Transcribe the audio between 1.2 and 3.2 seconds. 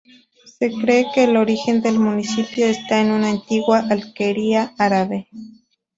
el origen del municipio está en